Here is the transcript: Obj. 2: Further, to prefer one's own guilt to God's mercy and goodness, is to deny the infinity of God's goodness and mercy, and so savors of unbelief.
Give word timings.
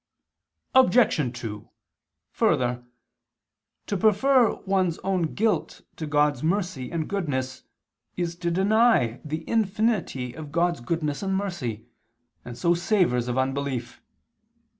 Obj. 0.73 1.39
2: 1.41 1.69
Further, 2.31 2.83
to 3.85 3.95
prefer 3.97 4.55
one's 4.65 4.97
own 5.03 5.35
guilt 5.35 5.83
to 5.97 6.07
God's 6.07 6.41
mercy 6.41 6.89
and 6.89 7.07
goodness, 7.07 7.65
is 8.17 8.35
to 8.37 8.49
deny 8.49 9.21
the 9.23 9.47
infinity 9.47 10.33
of 10.33 10.51
God's 10.51 10.79
goodness 10.79 11.21
and 11.21 11.35
mercy, 11.37 11.85
and 12.43 12.57
so 12.57 12.73
savors 12.73 13.27
of 13.27 13.37
unbelief. 13.37 14.01